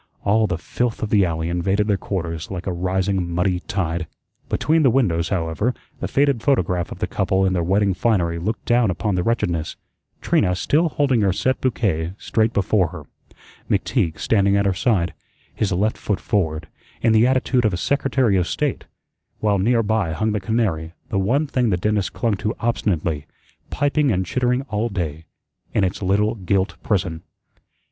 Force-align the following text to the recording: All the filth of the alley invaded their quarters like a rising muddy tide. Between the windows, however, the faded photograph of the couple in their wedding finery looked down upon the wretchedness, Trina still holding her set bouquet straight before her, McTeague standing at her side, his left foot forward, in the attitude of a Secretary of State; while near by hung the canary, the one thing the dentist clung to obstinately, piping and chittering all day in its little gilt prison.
All 0.25 0.47
the 0.47 0.57
filth 0.57 1.03
of 1.03 1.11
the 1.11 1.25
alley 1.25 1.47
invaded 1.47 1.87
their 1.87 1.95
quarters 1.95 2.49
like 2.49 2.65
a 2.65 2.73
rising 2.73 3.31
muddy 3.31 3.59
tide. 3.59 4.07
Between 4.49 4.81
the 4.81 4.89
windows, 4.89 5.29
however, 5.29 5.75
the 5.99 6.07
faded 6.07 6.41
photograph 6.41 6.91
of 6.91 6.97
the 6.97 7.05
couple 7.05 7.45
in 7.45 7.53
their 7.53 7.61
wedding 7.61 7.93
finery 7.93 8.39
looked 8.39 8.65
down 8.65 8.89
upon 8.89 9.13
the 9.13 9.21
wretchedness, 9.21 9.75
Trina 10.19 10.55
still 10.55 10.89
holding 10.89 11.21
her 11.21 11.31
set 11.31 11.61
bouquet 11.61 12.13
straight 12.17 12.51
before 12.51 12.87
her, 12.87 13.03
McTeague 13.69 14.17
standing 14.17 14.57
at 14.57 14.65
her 14.65 14.73
side, 14.73 15.13
his 15.53 15.71
left 15.71 15.97
foot 15.99 16.19
forward, 16.19 16.67
in 17.03 17.13
the 17.13 17.27
attitude 17.27 17.63
of 17.63 17.71
a 17.71 17.77
Secretary 17.77 18.37
of 18.37 18.47
State; 18.47 18.85
while 19.39 19.59
near 19.59 19.83
by 19.83 20.13
hung 20.13 20.31
the 20.31 20.39
canary, 20.39 20.93
the 21.09 21.19
one 21.19 21.45
thing 21.45 21.69
the 21.69 21.77
dentist 21.77 22.11
clung 22.11 22.33
to 22.37 22.55
obstinately, 22.59 23.27
piping 23.69 24.11
and 24.11 24.25
chittering 24.25 24.63
all 24.63 24.89
day 24.89 25.25
in 25.75 25.83
its 25.83 26.01
little 26.01 26.33
gilt 26.33 26.75
prison. 26.81 27.21